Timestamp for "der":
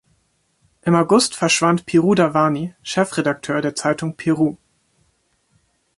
3.61-3.75